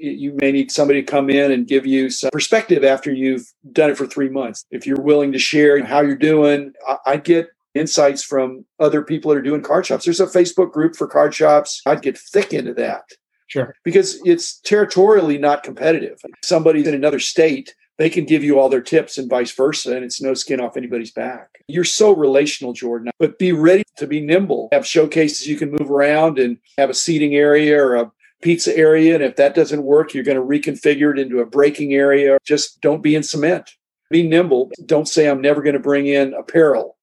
You 0.00 0.36
may 0.40 0.50
need 0.50 0.72
somebody 0.72 1.02
to 1.02 1.06
come 1.08 1.30
in 1.30 1.52
and 1.52 1.68
give 1.68 1.86
you 1.86 2.10
some 2.10 2.30
perspective 2.32 2.82
after 2.82 3.12
you've 3.12 3.46
done 3.70 3.90
it 3.90 3.96
for 3.96 4.08
three 4.08 4.28
months. 4.28 4.64
If 4.72 4.84
you're 4.84 5.00
willing 5.00 5.30
to 5.30 5.38
share 5.38 5.84
how 5.84 6.00
you're 6.00 6.16
doing, 6.16 6.72
I 7.06 7.18
get 7.18 7.50
insights 7.76 8.24
from 8.24 8.64
other 8.80 9.02
people 9.02 9.30
that 9.30 9.38
are 9.38 9.42
doing 9.42 9.62
card 9.62 9.86
shops. 9.86 10.04
There's 10.04 10.18
a 10.18 10.26
Facebook 10.26 10.72
group 10.72 10.96
for 10.96 11.06
card 11.06 11.32
shops. 11.32 11.80
I'd 11.86 12.02
get 12.02 12.18
thick 12.18 12.52
into 12.52 12.74
that 12.74 13.04
Sure. 13.52 13.76
Because 13.84 14.18
it's 14.24 14.60
territorially 14.60 15.36
not 15.36 15.62
competitive. 15.62 16.18
Somebody's 16.42 16.86
in 16.86 16.94
another 16.94 17.18
state, 17.18 17.74
they 17.98 18.08
can 18.08 18.24
give 18.24 18.42
you 18.42 18.58
all 18.58 18.70
their 18.70 18.80
tips 18.80 19.18
and 19.18 19.28
vice 19.28 19.52
versa, 19.52 19.94
and 19.94 20.06
it's 20.06 20.22
no 20.22 20.32
skin 20.32 20.58
off 20.58 20.78
anybody's 20.78 21.10
back. 21.10 21.62
You're 21.68 21.84
so 21.84 22.16
relational, 22.16 22.72
Jordan, 22.72 23.10
but 23.18 23.38
be 23.38 23.52
ready 23.52 23.82
to 23.98 24.06
be 24.06 24.22
nimble. 24.22 24.70
Have 24.72 24.86
showcases 24.86 25.46
you 25.46 25.58
can 25.58 25.70
move 25.70 25.90
around 25.90 26.38
and 26.38 26.56
have 26.78 26.88
a 26.88 26.94
seating 26.94 27.34
area 27.34 27.78
or 27.78 27.96
a 27.96 28.10
pizza 28.40 28.74
area. 28.74 29.14
And 29.14 29.22
if 29.22 29.36
that 29.36 29.54
doesn't 29.54 29.82
work, 29.82 30.14
you're 30.14 30.24
going 30.24 30.38
to 30.38 30.42
reconfigure 30.42 31.12
it 31.12 31.18
into 31.18 31.40
a 31.40 31.46
breaking 31.46 31.92
area. 31.92 32.38
Just 32.44 32.80
don't 32.80 33.02
be 33.02 33.14
in 33.14 33.22
cement. 33.22 33.76
Be 34.08 34.26
nimble. 34.26 34.70
Don't 34.86 35.06
say, 35.06 35.28
I'm 35.28 35.42
never 35.42 35.60
going 35.60 35.74
to 35.74 35.78
bring 35.78 36.06
in 36.06 36.32
apparel 36.32 36.96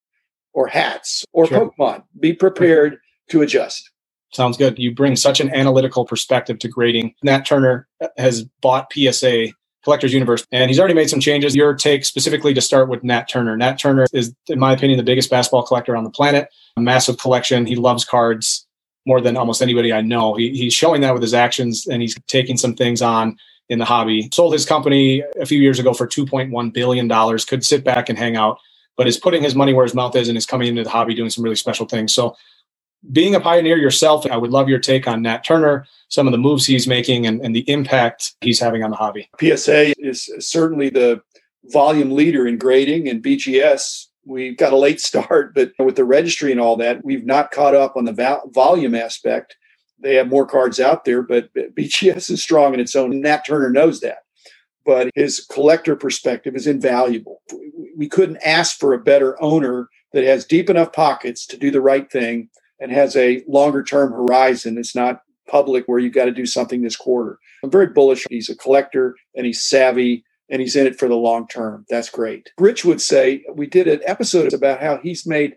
or 0.52 0.66
hats 0.66 1.24
or 1.32 1.46
sure. 1.46 1.70
Pokemon. 1.70 2.02
Be 2.18 2.32
prepared 2.32 2.98
to 3.28 3.42
adjust. 3.42 3.88
Sounds 4.32 4.56
good. 4.56 4.78
You 4.78 4.94
bring 4.94 5.16
such 5.16 5.40
an 5.40 5.54
analytical 5.54 6.04
perspective 6.04 6.58
to 6.60 6.68
grading. 6.68 7.14
Nat 7.22 7.46
Turner 7.46 7.88
has 8.18 8.44
bought 8.62 8.92
PSA 8.92 9.48
Collectors 9.84 10.12
Universe, 10.12 10.46
and 10.52 10.70
he's 10.70 10.78
already 10.78 10.94
made 10.94 11.10
some 11.10 11.20
changes. 11.20 11.56
Your 11.56 11.74
take 11.74 12.04
specifically 12.04 12.54
to 12.54 12.60
start 12.60 12.88
with 12.90 13.02
Nat 13.02 13.28
Turner. 13.28 13.56
Nat 13.56 13.78
Turner 13.78 14.06
is, 14.12 14.34
in 14.48 14.58
my 14.58 14.72
opinion, 14.72 14.98
the 14.98 15.04
biggest 15.04 15.30
basketball 15.30 15.64
collector 15.64 15.96
on 15.96 16.04
the 16.04 16.10
planet. 16.10 16.48
A 16.76 16.80
massive 16.80 17.18
collection. 17.18 17.66
He 17.66 17.76
loves 17.76 18.04
cards 18.04 18.66
more 19.06 19.20
than 19.20 19.36
almost 19.36 19.62
anybody 19.62 19.92
I 19.92 20.02
know. 20.02 20.34
He, 20.34 20.50
he's 20.50 20.74
showing 20.74 21.00
that 21.00 21.14
with 21.14 21.22
his 21.22 21.34
actions, 21.34 21.86
and 21.86 22.02
he's 22.02 22.16
taking 22.28 22.58
some 22.58 22.74
things 22.74 23.02
on 23.02 23.38
in 23.70 23.78
the 23.78 23.86
hobby. 23.86 24.28
Sold 24.32 24.52
his 24.52 24.66
company 24.66 25.24
a 25.40 25.46
few 25.46 25.60
years 25.60 25.78
ago 25.78 25.94
for 25.94 26.06
$2.1 26.06 26.74
billion. 26.74 27.38
Could 27.48 27.64
sit 27.64 27.82
back 27.84 28.08
and 28.10 28.18
hang 28.18 28.36
out, 28.36 28.58
but 28.96 29.08
is 29.08 29.18
putting 29.18 29.42
his 29.42 29.54
money 29.56 29.72
where 29.72 29.86
his 29.86 29.94
mouth 29.94 30.14
is 30.16 30.28
and 30.28 30.38
is 30.38 30.46
coming 30.46 30.68
into 30.68 30.84
the 30.84 30.90
hobby 30.90 31.14
doing 31.14 31.30
some 31.30 31.42
really 31.42 31.56
special 31.56 31.86
things. 31.86 32.14
So 32.14 32.36
being 33.12 33.34
a 33.34 33.40
pioneer 33.40 33.78
yourself, 33.78 34.26
I 34.26 34.36
would 34.36 34.50
love 34.50 34.68
your 34.68 34.78
take 34.78 35.06
on 35.06 35.22
Nat 35.22 35.44
Turner, 35.44 35.86
some 36.08 36.26
of 36.26 36.32
the 36.32 36.38
moves 36.38 36.66
he's 36.66 36.86
making, 36.86 37.26
and, 37.26 37.40
and 37.40 37.54
the 37.54 37.68
impact 37.70 38.34
he's 38.40 38.60
having 38.60 38.82
on 38.82 38.90
the 38.90 38.96
hobby. 38.96 39.30
PSA 39.40 39.94
is 39.98 40.30
certainly 40.38 40.90
the 40.90 41.22
volume 41.64 42.10
leader 42.10 42.46
in 42.46 42.58
grading, 42.58 43.08
and 43.08 43.22
BGS, 43.22 44.06
we've 44.26 44.56
got 44.56 44.72
a 44.72 44.76
late 44.76 45.00
start, 45.00 45.54
but 45.54 45.72
with 45.78 45.96
the 45.96 46.04
registry 46.04 46.52
and 46.52 46.60
all 46.60 46.76
that, 46.76 47.04
we've 47.04 47.26
not 47.26 47.50
caught 47.50 47.74
up 47.74 47.96
on 47.96 48.04
the 48.04 48.40
volume 48.52 48.94
aspect. 48.94 49.56
They 50.02 50.14
have 50.14 50.28
more 50.28 50.46
cards 50.46 50.80
out 50.80 51.04
there, 51.04 51.22
but 51.22 51.52
BGS 51.54 52.30
is 52.30 52.42
strong 52.42 52.74
in 52.74 52.80
its 52.80 52.96
own. 52.96 53.20
Nat 53.20 53.46
Turner 53.46 53.70
knows 53.70 54.00
that. 54.00 54.18
But 54.86 55.10
his 55.14 55.46
collector 55.52 55.94
perspective 55.94 56.56
is 56.56 56.66
invaluable. 56.66 57.42
We 57.96 58.08
couldn't 58.08 58.38
ask 58.38 58.78
for 58.78 58.94
a 58.94 58.98
better 58.98 59.40
owner 59.42 59.90
that 60.14 60.24
has 60.24 60.46
deep 60.46 60.70
enough 60.70 60.92
pockets 60.92 61.46
to 61.46 61.58
do 61.58 61.70
the 61.70 61.82
right 61.82 62.10
thing 62.10 62.48
and 62.80 62.90
has 62.90 63.14
a 63.16 63.42
longer 63.46 63.82
term 63.82 64.12
horizon. 64.12 64.78
It's 64.78 64.96
not 64.96 65.22
public 65.48 65.84
where 65.86 65.98
you've 65.98 66.14
got 66.14 66.26
to 66.26 66.32
do 66.32 66.46
something 66.46 66.82
this 66.82 66.96
quarter. 66.96 67.38
I'm 67.62 67.70
very 67.70 67.88
bullish. 67.88 68.26
He's 68.30 68.48
a 68.48 68.56
collector 68.56 69.16
and 69.34 69.46
he's 69.46 69.62
savvy 69.62 70.24
and 70.48 70.60
he's 70.60 70.76
in 70.76 70.86
it 70.86 70.98
for 70.98 71.08
the 71.08 71.16
long 71.16 71.46
term. 71.46 71.84
That's 71.88 72.10
great. 72.10 72.50
Rich 72.58 72.84
would 72.84 73.00
say 73.00 73.44
we 73.52 73.66
did 73.66 73.86
an 73.86 74.00
episode 74.06 74.52
about 74.52 74.80
how 74.80 74.98
he's 74.98 75.26
made 75.26 75.56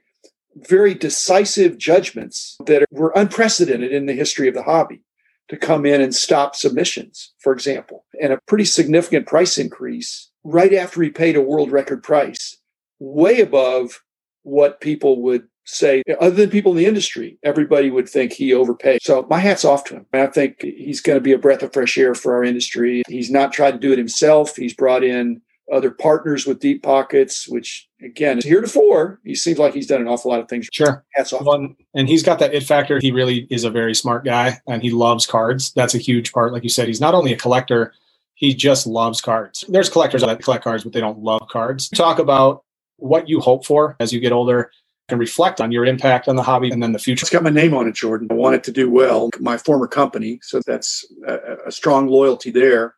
very 0.55 0.93
decisive 0.93 1.77
judgments 1.77 2.57
that 2.65 2.85
were 2.91 3.13
unprecedented 3.15 3.91
in 3.91 4.05
the 4.05 4.13
history 4.13 4.47
of 4.47 4.53
the 4.53 4.63
hobby 4.63 5.01
to 5.49 5.57
come 5.57 5.85
in 5.85 5.99
and 6.01 6.13
stop 6.13 6.55
submissions, 6.55 7.33
for 7.39 7.53
example, 7.53 8.05
and 8.21 8.31
a 8.31 8.39
pretty 8.47 8.65
significant 8.65 9.27
price 9.27 9.57
increase 9.57 10.29
right 10.43 10.73
after 10.73 11.01
he 11.01 11.09
paid 11.09 11.35
a 11.35 11.41
world 11.41 11.71
record 11.71 12.03
price, 12.03 12.57
way 12.99 13.41
above 13.41 14.01
what 14.43 14.81
people 14.81 15.21
would 15.21 15.47
say, 15.65 16.03
other 16.19 16.35
than 16.35 16.49
people 16.49 16.71
in 16.71 16.77
the 16.77 16.85
industry, 16.85 17.37
everybody 17.43 17.89
would 17.89 18.09
think 18.09 18.33
he 18.33 18.53
overpaid. 18.53 19.01
So 19.01 19.25
my 19.29 19.39
hat's 19.39 19.65
off 19.65 19.83
to 19.85 19.95
him. 19.95 20.05
I 20.13 20.27
think 20.27 20.61
he's 20.61 21.01
going 21.01 21.17
to 21.17 21.21
be 21.21 21.31
a 21.31 21.37
breath 21.37 21.63
of 21.63 21.73
fresh 21.73 21.97
air 21.97 22.13
for 22.15 22.35
our 22.35 22.43
industry. 22.43 23.03
He's 23.07 23.31
not 23.31 23.53
tried 23.53 23.71
to 23.71 23.77
do 23.77 23.91
it 23.91 23.97
himself. 23.97 24.55
He's 24.55 24.73
brought 24.73 25.03
in 25.03 25.41
other 25.71 25.91
partners 25.91 26.45
with 26.45 26.59
deep 26.59 26.83
pockets, 26.83 27.47
which 27.47 27.87
again, 28.01 28.41
heretofore, 28.43 29.19
he 29.23 29.33
seems 29.33 29.57
like 29.57 29.73
he's 29.73 29.87
done 29.87 30.01
an 30.01 30.07
awful 30.07 30.29
lot 30.29 30.41
of 30.41 30.49
things. 30.49 30.67
Sure. 30.71 31.05
Hats 31.13 31.31
off. 31.31 31.45
One, 31.45 31.75
and 31.93 32.09
he's 32.09 32.23
got 32.23 32.39
that 32.39 32.53
it 32.53 32.63
factor. 32.63 32.99
He 32.99 33.11
really 33.11 33.47
is 33.49 33.63
a 33.63 33.69
very 33.69 33.95
smart 33.95 34.25
guy 34.25 34.59
and 34.67 34.81
he 34.81 34.91
loves 34.91 35.25
cards. 35.25 35.71
That's 35.73 35.95
a 35.95 35.99
huge 35.99 36.33
part. 36.33 36.51
Like 36.51 36.63
you 36.63 36.69
said, 36.69 36.87
he's 36.87 37.01
not 37.01 37.13
only 37.13 37.31
a 37.31 37.37
collector, 37.37 37.93
he 38.35 38.53
just 38.53 38.85
loves 38.85 39.21
cards. 39.21 39.63
There's 39.69 39.89
collectors 39.89 40.21
that 40.21 40.41
collect 40.41 40.65
cards, 40.65 40.83
but 40.83 40.91
they 40.91 40.99
don't 40.99 41.19
love 41.19 41.47
cards. 41.49 41.87
Talk 41.89 42.19
about 42.19 42.65
what 42.97 43.29
you 43.29 43.39
hope 43.39 43.65
for 43.65 43.95
as 43.99 44.11
you 44.11 44.19
get 44.19 44.33
older 44.33 44.69
reflect 45.19 45.61
on 45.61 45.71
your 45.71 45.85
impact 45.85 46.27
on 46.27 46.35
the 46.35 46.43
hobby 46.43 46.69
and 46.69 46.81
then 46.81 46.91
the 46.91 46.99
future. 46.99 47.23
It's 47.23 47.29
got 47.29 47.43
my 47.43 47.49
name 47.49 47.73
on 47.73 47.87
it, 47.87 47.95
Jordan. 47.95 48.27
I 48.31 48.35
want 48.35 48.55
it 48.55 48.63
to 48.65 48.71
do 48.71 48.89
well. 48.89 49.29
My 49.39 49.57
former 49.57 49.87
company, 49.87 50.39
so 50.41 50.61
that's 50.65 51.05
a, 51.27 51.57
a 51.67 51.71
strong 51.71 52.07
loyalty 52.07 52.51
there 52.51 52.95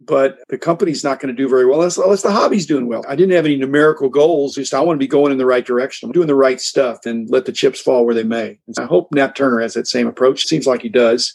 but 0.00 0.38
the 0.48 0.58
company's 0.58 1.04
not 1.04 1.20
going 1.20 1.34
to 1.34 1.42
do 1.42 1.48
very 1.48 1.66
well 1.66 1.80
unless, 1.80 1.98
unless, 1.98 2.22
the 2.22 2.32
hobby's 2.32 2.66
doing 2.66 2.86
well. 2.86 3.04
I 3.06 3.14
didn't 3.14 3.34
have 3.34 3.44
any 3.44 3.56
numerical 3.56 4.08
goals. 4.08 4.54
Just 4.54 4.72
I 4.72 4.80
want 4.80 4.96
to 4.96 5.04
be 5.04 5.06
going 5.06 5.30
in 5.30 5.38
the 5.38 5.46
right 5.46 5.64
direction. 5.64 6.08
I'm 6.08 6.12
doing 6.12 6.26
the 6.26 6.34
right 6.34 6.60
stuff 6.60 7.04
and 7.04 7.28
let 7.28 7.44
the 7.44 7.52
chips 7.52 7.80
fall 7.80 8.06
where 8.06 8.14
they 8.14 8.22
may. 8.22 8.58
And 8.66 8.76
I 8.78 8.86
hope 8.86 9.12
Nat 9.12 9.36
Turner 9.36 9.60
has 9.60 9.74
that 9.74 9.86
same 9.86 10.06
approach. 10.06 10.46
Seems 10.46 10.66
like 10.66 10.80
he 10.80 10.88
does. 10.88 11.34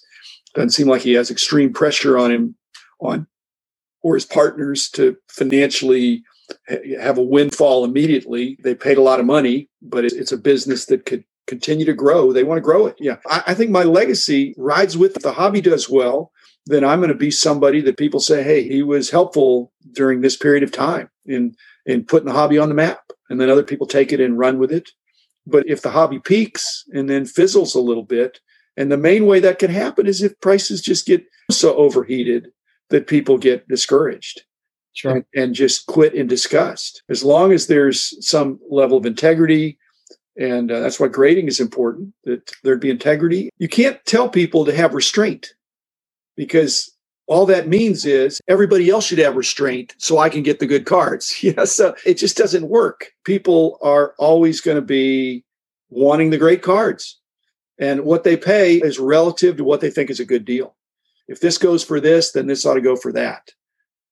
Doesn't 0.56 0.72
seem 0.72 0.88
like 0.88 1.02
he 1.02 1.14
has 1.14 1.30
extreme 1.30 1.74
pressure 1.74 2.18
on 2.18 2.32
him, 2.32 2.56
on 3.00 3.28
or 4.02 4.16
his 4.16 4.26
partners 4.26 4.90
to 4.90 5.18
financially 5.28 6.24
have 7.00 7.18
a 7.18 7.24
windfall 7.24 7.84
immediately. 7.84 8.58
They 8.64 8.76
paid 8.76 8.98
a 8.98 9.02
lot 9.02 9.20
of 9.20 9.26
money, 9.26 9.70
but 9.82 10.06
it's 10.06 10.32
a 10.32 10.38
business 10.38 10.86
that 10.86 11.06
could 11.06 11.24
continue 11.48 11.86
to 11.86 11.94
grow. 11.94 12.32
They 12.32 12.44
want 12.44 12.58
to 12.58 12.62
grow 12.62 12.88
it. 12.88 12.96
Yeah. 13.00 13.18
I, 13.28 13.44
I 13.48 13.54
think 13.54 13.72
my 13.72 13.84
legacy 13.84 14.56
rides 14.58 14.98
with 14.98 15.14
the 15.22 15.34
hobby 15.34 15.62
does 15.62 15.90
well 15.90 16.32
then 16.66 16.84
I'm 16.84 17.00
going 17.00 17.10
to 17.10 17.16
be 17.16 17.32
somebody 17.32 17.82
that 17.82 17.98
people 17.98 18.20
say, 18.20 18.44
hey, 18.44 18.68
he 18.68 18.82
was 18.82 19.10
helpful 19.10 19.72
during 19.92 20.22
this 20.22 20.36
period 20.36 20.64
of 20.64 20.72
time 20.72 21.10
in 21.26 21.56
in 21.86 22.04
putting 22.04 22.28
the 22.28 22.34
hobby 22.34 22.58
on 22.58 22.70
the 22.70 22.76
map. 22.76 23.00
And 23.30 23.40
then 23.40 23.50
other 23.50 23.64
people 23.64 23.88
take 23.88 24.12
it 24.12 24.20
and 24.20 24.38
run 24.38 24.58
with 24.58 24.72
it. 24.72 24.90
But 25.46 25.68
if 25.68 25.82
the 25.82 25.92
hobby 25.92 26.20
peaks 26.20 26.84
and 26.94 27.10
then 27.10 27.26
fizzles 27.26 27.76
a 27.76 27.80
little 27.80 28.04
bit, 28.04 28.40
and 28.78 28.92
the 28.92 28.98
main 28.98 29.26
way 29.26 29.40
that 29.40 29.60
can 29.60 29.70
happen 29.70 30.08
is 30.08 30.22
if 30.22 30.40
prices 30.42 30.82
just 30.82 31.06
get 31.06 31.24
so 31.52 31.76
overheated 31.76 32.48
that 32.90 33.08
people 33.08 33.38
get 33.38 33.68
discouraged. 33.68 34.42
Sure. 34.96 35.12
And, 35.12 35.26
and 35.36 35.54
just 35.54 35.86
quit 35.86 36.14
in 36.14 36.26
disgust. 36.26 37.04
As 37.10 37.24
long 37.24 37.52
as 37.52 37.68
there's 37.68 38.16
some 38.26 38.60
level 38.70 38.98
of 38.98 39.06
integrity, 39.06 39.78
and 40.38 40.72
uh, 40.72 40.80
that's 40.80 41.00
why 41.00 41.08
grading 41.08 41.48
is 41.48 41.60
important, 41.60 42.14
that 42.24 42.52
there'd 42.64 42.80
be 42.80 42.90
integrity. 42.90 43.50
You 43.58 43.68
can't 43.68 44.04
tell 44.06 44.30
people 44.30 44.66
to 44.66 44.76
have 44.76 44.94
restraint 44.94 45.54
because 46.36 46.92
all 47.28 47.46
that 47.48 47.68
means 47.68 48.06
is 48.06 48.40
everybody 48.48 48.90
else 48.90 49.06
should 49.06 49.20
have 49.20 49.36
restraint 49.36 49.96
so 49.98 50.18
I 50.18 50.30
can 50.30 50.44
get 50.44 50.60
the 50.60 50.66
good 50.66 50.86
cards. 50.86 51.36
Yeah, 51.44 51.66
so 51.66 51.96
it 52.06 52.16
just 52.16 52.38
doesn't 52.38 52.70
work. 52.70 53.12
People 53.26 53.78
are 53.82 54.16
always 54.18 54.62
going 54.62 54.76
to 54.76 54.82
be 54.82 55.44
wanting 55.90 56.30
the 56.30 56.38
great 56.38 56.62
cards. 56.62 57.20
And 57.78 58.06
what 58.06 58.24
they 58.24 58.38
pay 58.38 58.76
is 58.78 58.98
relative 58.98 59.58
to 59.58 59.64
what 59.66 59.82
they 59.82 59.92
think 59.92 60.10
is 60.10 60.22
a 60.22 60.26
good 60.26 60.46
deal. 60.46 60.76
If 61.28 61.42
this 61.42 61.58
goes 61.58 61.84
for 61.84 62.00
this, 62.00 62.32
then 62.32 62.48
this 62.48 62.66
ought 62.66 62.76
to 62.76 62.82
go 62.82 62.96
for 62.96 63.12
that. 63.12 63.52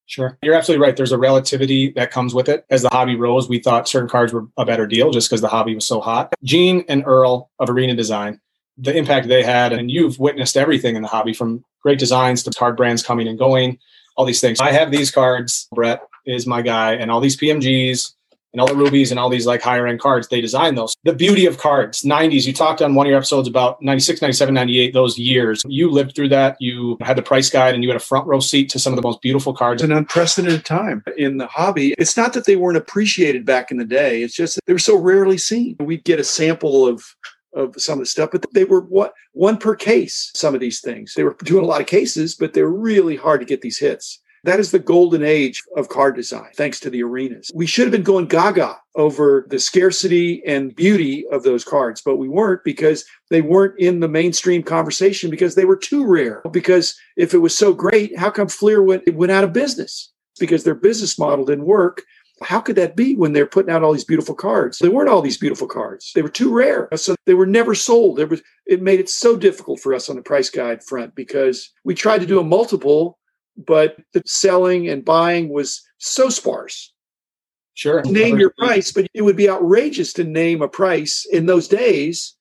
Sure. 0.05 0.37
You're 0.43 0.53
absolutely 0.53 0.85
right. 0.85 0.95
There's 0.95 1.11
a 1.11 1.17
relativity 1.17 1.91
that 1.91 2.11
comes 2.11 2.33
with 2.33 2.49
it. 2.49 2.65
As 2.69 2.81
the 2.81 2.89
hobby 2.89 3.15
rose, 3.15 3.47
we 3.47 3.59
thought 3.59 3.87
certain 3.87 4.09
cards 4.09 4.33
were 4.33 4.45
a 4.57 4.65
better 4.65 4.85
deal 4.85 5.11
just 5.11 5.29
because 5.29 5.41
the 5.41 5.47
hobby 5.47 5.75
was 5.75 5.85
so 5.85 6.01
hot. 6.01 6.33
Gene 6.43 6.83
and 6.89 7.03
Earl 7.05 7.49
of 7.59 7.69
Arena 7.69 7.95
Design, 7.95 8.41
the 8.77 8.95
impact 8.95 9.27
they 9.27 9.43
had, 9.43 9.71
and 9.71 9.89
you've 9.89 10.19
witnessed 10.19 10.57
everything 10.57 10.95
in 10.95 11.01
the 11.01 11.07
hobby 11.07 11.33
from 11.33 11.63
great 11.81 11.99
designs 11.99 12.43
to 12.43 12.51
card 12.51 12.75
brands 12.75 13.03
coming 13.03 13.27
and 13.27 13.39
going, 13.39 13.79
all 14.15 14.25
these 14.25 14.41
things. 14.41 14.59
I 14.59 14.71
have 14.71 14.91
these 14.91 15.09
cards. 15.09 15.67
Brett 15.73 16.01
is 16.25 16.45
my 16.45 16.61
guy, 16.61 16.93
and 16.93 17.09
all 17.09 17.19
these 17.19 17.37
PMGs 17.37 18.13
and 18.53 18.61
all 18.61 18.67
the 18.67 18.75
rubies 18.75 19.11
and 19.11 19.19
all 19.19 19.29
these 19.29 19.45
like 19.45 19.61
higher 19.61 19.87
end 19.87 19.99
cards. 19.99 20.27
They 20.27 20.39
design 20.39 20.75
those. 20.75 20.95
The 21.03 21.13
beauty 21.13 21.45
of 21.45 21.57
cards, 21.57 22.03
90s. 22.03 22.45
You 22.45 22.53
talked 22.53 22.81
on 22.81 22.95
one 22.95 23.07
of 23.07 23.09
your 23.09 23.17
episodes 23.17 23.47
about 23.47 23.81
96, 23.81 24.21
97, 24.21 24.53
98, 24.53 24.93
those 24.93 25.17
years. 25.17 25.63
You 25.67 25.89
lived 25.89 26.15
through 26.15 26.29
that. 26.29 26.55
You 26.59 26.97
had 27.01 27.17
the 27.17 27.23
price 27.23 27.49
guide 27.49 27.73
and 27.73 27.83
you 27.83 27.89
had 27.89 27.97
a 27.97 27.99
front 27.99 28.27
row 28.27 28.39
seat 28.39 28.69
to 28.69 28.79
some 28.79 28.93
of 28.93 28.97
the 28.97 29.01
most 29.01 29.21
beautiful 29.21 29.53
cards. 29.53 29.81
An 29.81 29.91
unprecedented 29.91 30.65
time 30.65 31.03
in 31.17 31.37
the 31.37 31.47
hobby. 31.47 31.95
It's 31.97 32.15
not 32.15 32.33
that 32.33 32.45
they 32.45 32.55
weren't 32.55 32.77
appreciated 32.77 33.45
back 33.45 33.71
in 33.71 33.77
the 33.77 33.85
day, 33.85 34.21
it's 34.21 34.35
just 34.35 34.55
that 34.55 34.65
they 34.65 34.73
were 34.73 34.79
so 34.79 34.97
rarely 34.97 35.37
seen. 35.37 35.75
We'd 35.79 36.03
get 36.03 36.19
a 36.19 36.23
sample 36.23 36.87
of 36.87 37.03
of 37.55 37.75
some 37.77 37.93
of 37.93 37.99
the 37.99 38.05
stuff, 38.07 38.31
but 38.31 38.45
they 38.53 38.63
were 38.63 38.81
what 38.81 39.13
one 39.33 39.57
per 39.57 39.75
case. 39.75 40.31
Some 40.35 40.55
of 40.55 40.59
these 40.59 40.81
things 40.81 41.13
they 41.13 41.23
were 41.23 41.35
doing 41.43 41.63
a 41.63 41.67
lot 41.67 41.81
of 41.81 41.87
cases, 41.87 42.35
but 42.35 42.53
they're 42.53 42.67
really 42.67 43.15
hard 43.15 43.41
to 43.41 43.45
get 43.45 43.61
these 43.61 43.79
hits. 43.79 44.19
That 44.45 44.59
is 44.59 44.71
the 44.71 44.79
golden 44.79 45.23
age 45.23 45.63
of 45.77 45.87
card 45.87 46.15
design, 46.15 46.49
thanks 46.55 46.79
to 46.81 46.89
the 46.89 47.01
arenas. 47.03 47.49
We 47.55 47.65
should 47.65 47.85
have 47.85 47.93
been 47.93 48.03
going 48.03 48.27
gaga 48.27 48.77
over 48.95 49.47
the 49.49 49.59
scarcity 49.59 50.43
and 50.45 50.75
beauty 50.75 51.25
of 51.31 51.43
those 51.43 51.63
cards, 51.63 52.01
but 52.01 52.17
we 52.17 52.27
weren't 52.27 52.63
because 52.65 53.05
they 53.29 53.41
weren't 53.41 53.79
in 53.79 54.01
the 54.01 54.09
mainstream 54.09 54.61
conversation 54.61 55.29
because 55.29 55.55
they 55.55 55.65
were 55.65 55.77
too 55.77 56.05
rare. 56.05 56.41
Because 56.51 56.95
if 57.15 57.33
it 57.33 57.37
was 57.39 57.57
so 57.57 57.73
great, 57.73 58.17
how 58.17 58.29
come 58.29 58.49
Fleer 58.49 58.83
went, 58.83 59.13
went 59.15 59.31
out 59.31 59.45
of 59.45 59.53
business? 59.53 60.11
Because 60.39 60.63
their 60.63 60.75
business 60.75 61.17
model 61.17 61.45
didn't 61.45 61.65
work 61.65 62.03
how 62.41 62.59
could 62.59 62.75
that 62.75 62.95
be 62.95 63.15
when 63.15 63.33
they're 63.33 63.45
putting 63.45 63.71
out 63.71 63.83
all 63.83 63.93
these 63.93 64.03
beautiful 64.03 64.35
cards? 64.35 64.79
They 64.79 64.89
weren't 64.89 65.09
all 65.09 65.21
these 65.21 65.37
beautiful 65.37 65.67
cards. 65.67 66.11
They 66.13 66.21
were 66.21 66.29
too 66.29 66.53
rare. 66.53 66.89
So 66.95 67.15
they 67.25 67.33
were 67.33 67.45
never 67.45 67.75
sold. 67.75 68.19
Was 68.29 68.41
it 68.65 68.81
made 68.81 68.99
it 68.99 69.09
so 69.09 69.37
difficult 69.37 69.79
for 69.79 69.93
us 69.93 70.09
on 70.09 70.15
the 70.15 70.21
price 70.21 70.49
guide 70.49 70.83
front 70.83 71.15
because 71.15 71.71
we 71.83 71.95
tried 71.95 72.19
to 72.19 72.27
do 72.27 72.39
a 72.39 72.43
multiple, 72.43 73.19
but 73.57 73.97
the 74.13 74.21
selling 74.25 74.89
and 74.89 75.05
buying 75.05 75.49
was 75.49 75.81
so 75.97 76.29
sparse. 76.29 76.91
Sure. 77.75 78.03
Name 78.03 78.37
your 78.37 78.53
price, 78.57 78.91
but 78.91 79.07
it 79.13 79.23
would 79.23 79.35
be 79.35 79.49
outrageous 79.49 80.13
to 80.13 80.23
name 80.23 80.61
a 80.61 80.67
price 80.67 81.25
in 81.31 81.47
those 81.47 81.67
days 81.67 82.35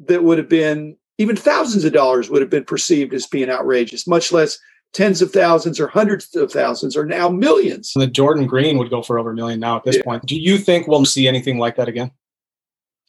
that 0.00 0.24
would 0.24 0.38
have 0.38 0.48
been 0.48 0.96
even 1.18 1.36
thousands 1.36 1.84
of 1.84 1.92
dollars 1.92 2.30
would 2.30 2.40
have 2.40 2.50
been 2.50 2.64
perceived 2.64 3.12
as 3.12 3.26
being 3.26 3.50
outrageous, 3.50 4.06
much 4.06 4.32
less 4.32 4.58
tens 4.92 5.20
of 5.20 5.30
thousands 5.30 5.78
or 5.78 5.88
hundreds 5.88 6.34
of 6.34 6.50
thousands 6.50 6.96
or 6.96 7.04
now 7.04 7.28
millions. 7.28 7.92
And 7.94 8.02
The 8.02 8.06
Jordan 8.06 8.46
Green 8.46 8.78
would 8.78 8.88
go 8.88 9.02
for 9.02 9.18
over 9.18 9.32
a 9.32 9.34
million 9.34 9.60
now 9.60 9.76
at 9.76 9.84
this 9.84 9.96
yeah. 9.96 10.02
point. 10.04 10.24
Do 10.24 10.38
you 10.38 10.56
think 10.56 10.86
we'll 10.86 11.04
see 11.04 11.28
anything 11.28 11.58
like 11.58 11.76
that 11.76 11.88
again? 11.88 12.10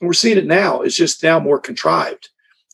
We're 0.02 0.14
seeing 0.14 0.38
it 0.38 0.48
now. 0.48 0.82
It's 0.82 0.96
just 0.96 1.24
now 1.24 1.40
more 1.40 1.60
contrived 1.60 2.30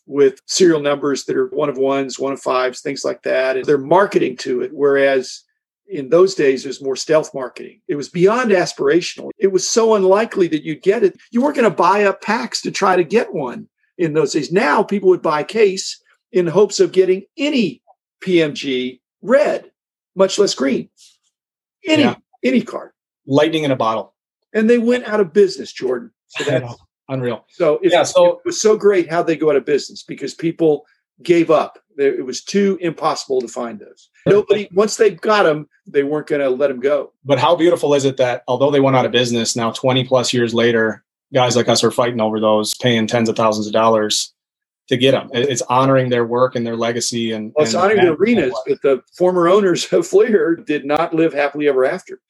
with 0.07 0.39
serial 0.45 0.79
numbers 0.79 1.25
that 1.25 1.35
are 1.35 1.47
one 1.47 1.69
of 1.69 1.77
ones, 1.77 2.19
one 2.19 2.33
of 2.33 2.41
fives, 2.41 2.81
things 2.81 3.03
like 3.03 3.23
that. 3.23 3.57
And 3.57 3.65
they're 3.65 3.77
marketing 3.77 4.37
to 4.37 4.61
it. 4.61 4.71
Whereas 4.73 5.43
in 5.87 6.09
those 6.09 6.35
days, 6.35 6.63
there's 6.63 6.81
more 6.81 6.95
stealth 6.95 7.33
marketing. 7.33 7.81
It 7.87 7.95
was 7.95 8.09
beyond 8.09 8.51
aspirational. 8.51 9.31
It 9.37 9.51
was 9.51 9.67
so 9.67 9.95
unlikely 9.95 10.47
that 10.49 10.63
you'd 10.63 10.81
get 10.81 11.03
it. 11.03 11.17
You 11.31 11.41
weren't 11.41 11.55
going 11.55 11.69
to 11.69 11.75
buy 11.75 12.03
up 12.03 12.21
packs 12.21 12.61
to 12.61 12.71
try 12.71 12.95
to 12.95 13.03
get 13.03 13.33
one 13.33 13.67
in 13.97 14.13
those 14.13 14.33
days. 14.33 14.51
Now 14.51 14.83
people 14.83 15.09
would 15.09 15.21
buy 15.21 15.43
case 15.43 16.01
in 16.31 16.47
hopes 16.47 16.79
of 16.79 16.91
getting 16.91 17.23
any 17.37 17.81
PMG 18.23 18.99
red, 19.21 19.71
much 20.15 20.37
less 20.37 20.53
green. 20.53 20.89
Any 21.87 22.03
yeah. 22.03 22.15
any 22.43 22.61
card. 22.61 22.91
Lightning 23.27 23.63
in 23.63 23.71
a 23.71 23.75
bottle. 23.75 24.13
And 24.53 24.69
they 24.69 24.77
went 24.77 25.05
out 25.05 25.19
of 25.19 25.33
business, 25.33 25.71
Jordan. 25.71 26.11
So 26.27 26.43
that's 26.49 26.75
unreal. 27.09 27.45
So 27.49 27.79
yeah, 27.81 28.03
so 28.03 28.37
it 28.37 28.45
was 28.45 28.61
so 28.61 28.77
great 28.77 29.09
how 29.09 29.23
they 29.23 29.35
go 29.35 29.49
out 29.49 29.55
of 29.55 29.65
business 29.65 30.03
because 30.03 30.33
people 30.33 30.85
gave 31.23 31.49
up. 31.51 31.79
It 31.97 32.25
was 32.25 32.43
too 32.43 32.77
impossible 32.81 33.39
to 33.39 33.47
find 33.47 33.79
those. 33.79 34.09
Nobody 34.25 34.67
once 34.73 34.97
they 34.97 35.11
got 35.11 35.43
them, 35.43 35.69
they 35.87 36.03
weren't 36.03 36.27
going 36.27 36.41
to 36.41 36.49
let 36.49 36.67
them 36.67 36.79
go. 36.79 37.13
But 37.23 37.39
how 37.39 37.55
beautiful 37.55 37.93
is 37.93 38.03
it 38.05 38.17
that 38.17 38.43
although 38.47 38.71
they 38.71 38.81
went 38.81 38.97
out 38.97 39.05
of 39.05 39.11
business, 39.11 39.55
now 39.55 39.71
twenty 39.71 40.03
plus 40.03 40.33
years 40.33 40.53
later, 40.53 41.03
guys 41.33 41.55
like 41.55 41.69
us 41.69 41.83
are 41.83 41.91
fighting 41.91 42.19
over 42.19 42.39
those, 42.39 42.73
paying 42.75 43.07
tens 43.07 43.29
of 43.29 43.37
thousands 43.37 43.67
of 43.67 43.73
dollars 43.73 44.33
to 44.87 44.97
get 44.97 45.11
them. 45.11 45.29
It's 45.33 45.61
honoring 45.63 46.09
their 46.09 46.25
work 46.25 46.55
and 46.55 46.65
their 46.65 46.75
legacy. 46.75 47.31
And 47.31 47.51
well, 47.55 47.65
it's 47.65 47.73
and 47.73 47.83
honoring 47.83 48.05
the 48.05 48.13
arenas, 48.13 48.53
but 48.67 48.81
the 48.81 49.01
former 49.17 49.47
owners 49.47 49.91
of 49.91 50.05
Fleer 50.05 50.55
did 50.55 50.85
not 50.85 51.13
live 51.13 51.33
happily 51.33 51.67
ever 51.67 51.85
after. 51.85 52.21